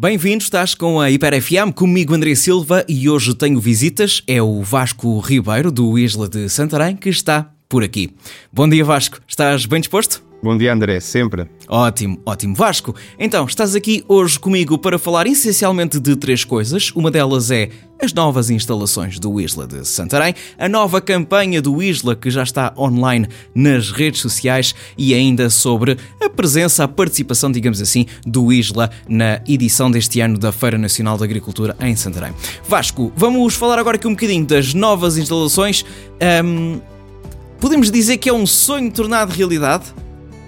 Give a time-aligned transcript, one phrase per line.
[0.00, 4.62] Bem-vindo, estás com a Hiper FM, comigo André Silva e hoje tenho visitas, é o
[4.62, 8.08] Vasco Ribeiro do Isla de Santarém que está por aqui.
[8.50, 10.29] Bom dia Vasco, estás bem disposto?
[10.42, 11.46] Bom dia André, sempre.
[11.68, 12.54] Ótimo, ótimo.
[12.54, 16.90] Vasco, então estás aqui hoje comigo para falar essencialmente de três coisas.
[16.92, 17.68] Uma delas é
[18.00, 22.72] as novas instalações do Isla de Santarém, a nova campanha do Isla que já está
[22.78, 28.90] online nas redes sociais e ainda sobre a presença, a participação, digamos assim, do Isla
[29.06, 32.32] na edição deste ano da Feira Nacional da Agricultura em Santarém.
[32.66, 35.84] Vasco, vamos falar agora aqui um bocadinho das novas instalações.
[36.42, 36.80] Um,
[37.60, 39.92] podemos dizer que é um sonho tornado realidade?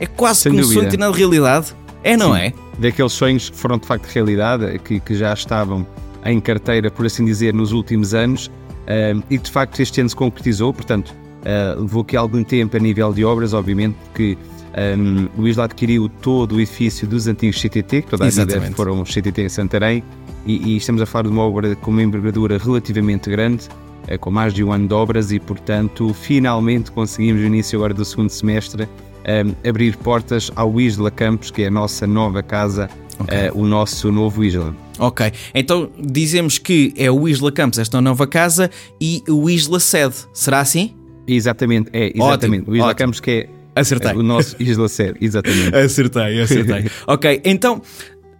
[0.02, 0.80] É quase Sem que um dúvida.
[0.80, 1.76] sonho tornado realidade?
[2.02, 2.40] É, não Sim.
[2.40, 2.52] é?
[2.76, 5.86] Daqueles sonhos que foram de facto realidade, que, que já estavam
[6.24, 8.50] em carteira, por assim dizer, nos últimos anos,
[8.88, 12.80] eh, e de facto este ano se concretizou, portanto, eh, levou aqui algum tempo a
[12.80, 14.36] nível de obras, obviamente, porque
[14.74, 14.96] eh,
[15.38, 19.42] o Isla adquiriu todo o edifício dos antigos CTT, que toda a vida foram CTT
[19.42, 20.02] em Santarém,
[20.44, 23.68] e, e estamos a falar de uma obra com uma envergadura relativamente grande,
[24.08, 27.94] eh, com mais de um ano de obras, e portanto, finalmente conseguimos no início agora
[27.94, 28.88] do segundo semestre
[29.24, 32.88] eh, abrir portas ao Isla Campos, que é a nossa nova casa,
[33.28, 34.74] eh, o nosso novo Isla.
[34.98, 38.70] Ok, então dizemos que é o Isla Campos, esta nova casa,
[39.00, 40.14] e o Isla Sede.
[40.32, 40.94] Será assim?
[41.26, 42.68] Exatamente, é, exatamente.
[42.68, 42.98] o Isla ótimo.
[42.98, 43.48] Campos que é
[43.80, 44.10] Acertei.
[44.10, 45.74] eh, o nosso Isla Sério, exatamente.
[45.76, 46.84] Acertei, acertei.
[47.06, 47.80] ok, então,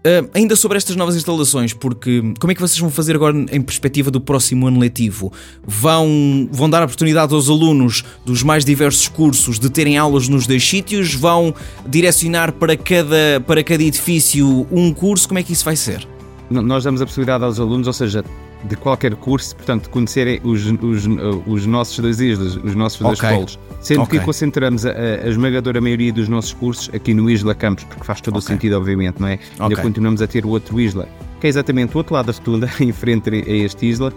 [0.05, 3.61] ah, ainda sobre estas novas instalações, porque como é que vocês vão fazer agora em
[3.61, 5.33] perspectiva do próximo ano letivo?
[5.65, 10.67] Vão, vão dar oportunidade aos alunos dos mais diversos cursos de terem aulas nos dois
[10.67, 11.15] sítios?
[11.15, 11.55] Vão
[11.87, 15.29] direcionar para cada, para cada edifício um curso?
[15.29, 16.07] Como é que isso vai ser?
[16.51, 18.25] Nós damos a possibilidade aos alunos, ou seja,
[18.65, 21.07] de qualquer curso, portanto, conhecerem os, os,
[21.47, 23.29] os nossos dois islas, os nossos dois Ok.
[23.31, 23.59] polos.
[23.81, 24.19] Sendo Ok.
[24.19, 28.21] que concentramos a, a esmagadora maioria dos nossos cursos aqui no Isla Campos, porque faz
[28.21, 28.47] todo o Ok.
[28.55, 29.39] sentido, obviamente, não é?
[29.59, 31.09] Ainda continuamos a ter o outro Isla,
[31.41, 34.13] que é exatamente o outro lado da rotunda, em frente a este Isla,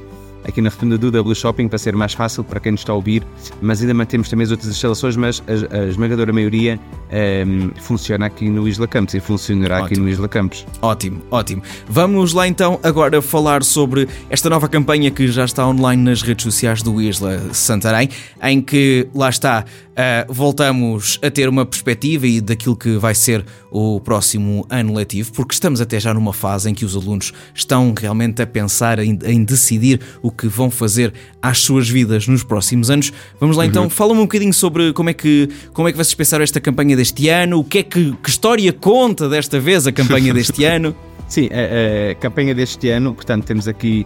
[0.47, 2.95] aqui na rotunda do W Shopping, para ser mais fácil para quem nos está a
[2.95, 3.23] ouvir,
[3.61, 6.79] mas ainda mantemos também as outras instalações, mas a, a esmagadora maioria
[7.11, 10.05] ehm, funciona aqui no Isla Campos e funcionará aqui Ótimo.
[10.05, 10.65] no Isla Campos.
[10.81, 11.61] Ótimo, ótimo.
[11.87, 16.43] Vamos lá então agora falar sobre esta nova campanha que já está online nas redes
[16.43, 18.09] sociais do Isla Santarém,
[18.41, 23.45] em que lá está, ah, voltamos a ter uma perspectiva e daquilo que vai ser
[23.71, 27.93] o próximo ano letivo, porque estamos até já numa fase em que os alunos estão
[27.97, 32.89] realmente a pensar em, em decidir o que vão fazer às suas vidas nos próximos
[32.89, 33.13] anos.
[33.39, 36.43] Vamos lá então, fala-me um bocadinho sobre como é que como é que vocês pensaram
[36.43, 40.33] esta campanha deste ano, o que é que, que história conta desta vez a campanha
[40.33, 40.95] deste ano.
[41.27, 44.05] Sim, a, a campanha deste ano, portanto, temos aqui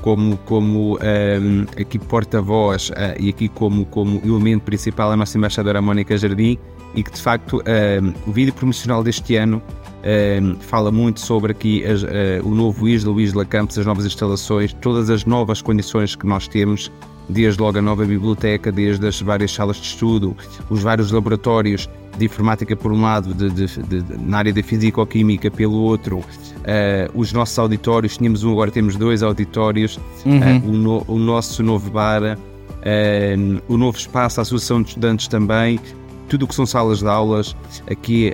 [0.00, 5.80] como, como ehm, aqui porta-voz eh, e aqui como, como elemento principal a nossa embaixadora
[5.80, 6.58] Mónica Jardim
[6.94, 9.62] e que de facto ehm, o vídeo promocional deste ano
[10.02, 14.04] ehm, fala muito sobre aqui as, eh, o novo Isla, o Isla Campos, as novas
[14.04, 16.90] instalações, todas as novas condições que nós temos,
[17.28, 20.36] desde logo a nova biblioteca, desde as várias salas de estudo,
[20.68, 21.88] os vários laboratórios
[22.18, 26.22] de informática por um lado, de, de- de- na área da físico-química pelo outro,
[26.64, 31.62] eh, os nossos auditórios, tínhamos um, agora temos dois auditórios, eh, o, no- o nosso
[31.62, 32.36] novo bar,
[32.82, 33.34] eh,
[33.68, 35.80] o novo espaço, a Associação de Estudantes também,
[36.28, 37.56] tudo o que são salas de aulas,
[37.90, 38.32] aqui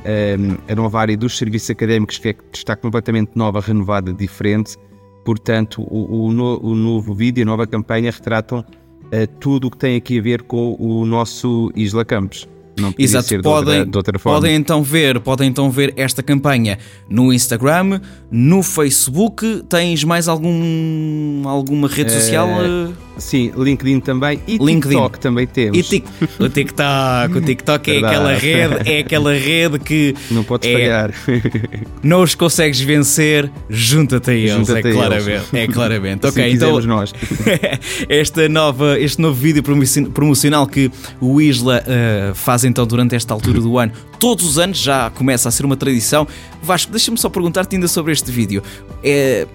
[0.69, 4.76] a nova área dos serviços académicos que, é- que está completamente nova, renovada, diferente.
[5.25, 8.65] Portanto, o, o no- o novo vídeo, a nova campanha retratam
[9.10, 12.48] eh, tudo o que tem aqui a ver com o nosso Isla Campos.
[12.78, 14.38] Não Exato, ser de podem, outra, de outra forma.
[14.41, 19.64] podem então ver, podem então ver esta campanha no Instagram, no Facebook.
[19.69, 22.48] Tens mais algum alguma rede social?
[22.48, 23.07] eh?
[23.19, 24.95] Sim, LinkedIn também e LinkedIn.
[24.95, 25.77] TikTok também temos.
[25.77, 26.05] E tic,
[26.39, 28.15] o TikTok, o TikTok é Verdade.
[28.15, 31.15] aquela rede, é aquela rede que Não podes é- falhar.
[32.03, 35.31] não os consegues vencer, junta-te a eles, Junta-te é a claramente.
[35.31, 35.55] eles.
[35.55, 36.27] É claramente.
[36.29, 37.12] Assim ok, então nós.
[38.09, 40.91] esta nova, este novo vídeo promoci- promocional que
[41.21, 45.49] o Isla eh, faz então durante esta altura do ano, todos os anos, já começa
[45.49, 46.27] a ser uma tradição.
[46.62, 48.62] Vasco, deixa-me só perguntar-te ainda sobre este vídeo.
[49.03, 49.47] É,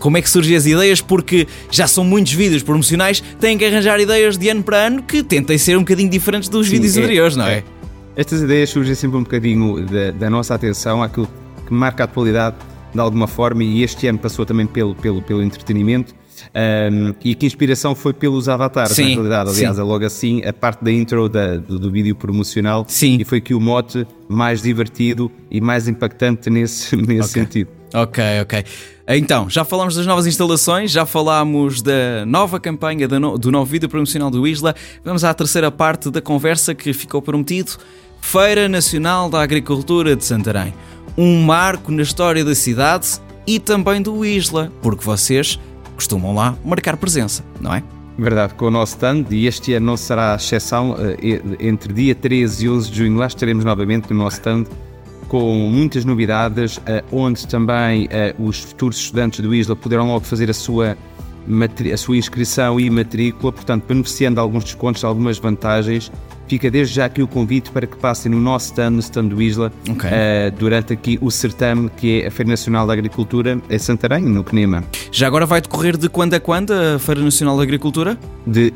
[0.00, 1.00] como é que surgem as ideias?
[1.00, 5.22] Porque já são muitos vídeos promocionais, têm que arranjar ideias de ano para ano que
[5.22, 7.58] tentem ser um bocadinho diferentes dos Sim, vídeos é- anteriores, não é?
[7.58, 7.64] é.
[8.16, 11.28] Estas ideias surgem sempre um bocadinho da, da nossa atenção àquilo
[11.66, 12.56] que marca a atualidade
[12.92, 16.12] de alguma forma e este ano passou também pelo, pelo, pelo entretenimento
[16.54, 19.80] Ahm, e que a inspiração foi pelos avatares Sim, na realidade, aliás sim.
[19.80, 23.18] é logo assim a parte da intro da- do, do vídeo promocional Sim.
[23.20, 27.70] e foi que o mote mais divertido e mais impactante nesse, nesse sentido.
[27.92, 28.64] Ok, ok.
[29.08, 34.30] Então, já falámos das novas instalações, já falámos da nova campanha, do novo vídeo promocional
[34.30, 34.74] do Isla.
[35.04, 37.72] Vamos à terceira parte da conversa que ficou prometido.
[38.20, 40.72] Feira Nacional da Agricultura de Santarém.
[41.18, 43.08] Um marco na história da cidade
[43.46, 45.58] e também do Isla, porque vocês
[46.00, 47.82] costumam lá marcar presença, não é?
[48.18, 52.14] Verdade, com o nosso stand, e este ano não será a exceção, eh, entre dia
[52.14, 54.64] 13 e 11 de junho lá estaremos novamente no nosso stand
[55.28, 60.48] com muitas novidades, eh, onde também eh, os futuros estudantes do ISLA poderão logo fazer
[60.48, 60.96] a sua,
[61.92, 66.10] a sua inscrição e matrícula, portanto, beneficiando de alguns descontos, de algumas vantagens
[66.50, 69.40] Fica desde já aqui o convite para que passem no nosso stand, no stand do
[69.40, 70.10] Isla, okay.
[70.10, 74.42] uh, durante aqui o certame que é a Feira Nacional da Agricultura em Santarém, no
[74.42, 74.82] CNEMA.
[75.12, 78.18] Já agora vai decorrer de quando a quando a Feira Nacional da Agricultura?
[78.44, 78.74] De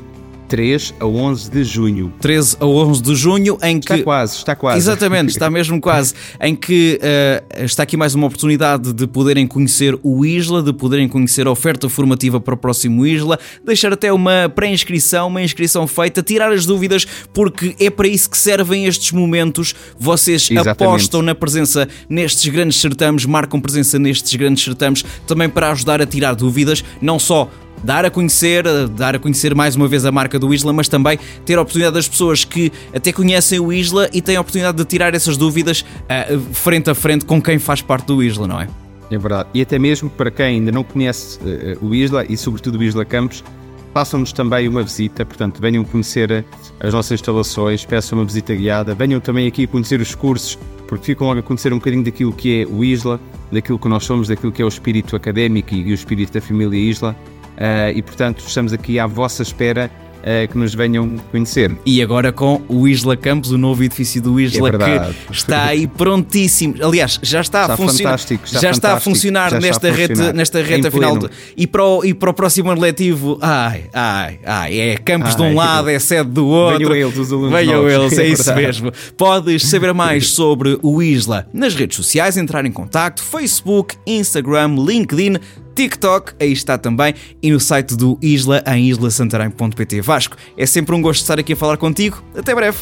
[0.48, 2.12] 3 a 11 de junho.
[2.20, 3.92] 13 a 11 de junho, em que.
[3.92, 4.78] Está quase, está quase.
[4.78, 6.14] Exatamente, está mesmo quase.
[6.40, 11.08] Em que uh, está aqui mais uma oportunidade de poderem conhecer o Isla, de poderem
[11.08, 16.22] conhecer a oferta formativa para o próximo Isla, deixar até uma pré-inscrição, uma inscrição feita,
[16.22, 19.74] tirar as dúvidas, porque é para isso que servem estes momentos.
[19.98, 20.82] Vocês Exatamente.
[20.82, 26.06] apostam na presença nestes grandes certames, marcam presença nestes grandes certames, também para ajudar a
[26.06, 27.48] tirar dúvidas, não só
[27.84, 31.18] dar a conhecer, dar a conhecer mais uma vez a marca do Isla, mas também
[31.44, 34.84] ter a oportunidade das pessoas que até conhecem o Isla e têm a oportunidade de
[34.84, 38.68] tirar essas dúvidas uh, frente a frente com quem faz parte do Isla, não é?
[39.10, 39.50] É verdade.
[39.52, 43.04] E até mesmo para quem ainda não conhece uh, o Isla e sobretudo o Isla
[43.04, 43.44] Campos,
[43.92, 46.44] façam-nos também uma visita, portanto, venham conhecer
[46.80, 50.58] as nossas instalações, peçam uma visita guiada, venham também aqui conhecer os cursos,
[50.88, 53.20] porque ficam logo a conhecer um bocadinho daquilo que é o Isla,
[53.52, 56.76] daquilo que nós somos, daquilo que é o espírito académico e o espírito da família
[56.76, 57.16] Isla.
[57.54, 59.90] Uh, e portanto estamos aqui à vossa espera
[60.24, 61.76] uh, que nos venham conhecer.
[61.84, 65.86] E agora com o Isla Campos, o novo edifício do Isla é que está aí
[65.86, 66.74] prontíssimo.
[66.82, 68.18] Aliás, já está, está a funcionar.
[68.18, 70.08] Já, já está a funcionar já nesta, a funcionar.
[70.08, 71.18] Reta, nesta reta final.
[71.56, 75.36] E, para o, e para o próximo ano letivo, ai, ai, ai, é campos ai,
[75.36, 76.88] de um lado, é sede do outro.
[76.88, 77.52] Venham eles, os alunos.
[77.52, 78.92] Venham eles, é, é isso mesmo.
[79.16, 85.38] Podes saber mais sobre o Isla nas redes sociais, entrar em contato, Facebook, Instagram, LinkedIn
[85.74, 90.00] TikTok, aí está também, e no site do Isla em islasantarém.pt.
[90.00, 92.22] Vasco, é sempre um gosto estar aqui a falar contigo.
[92.36, 92.78] Até breve.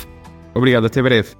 [0.55, 1.31] Obrigado, até breve.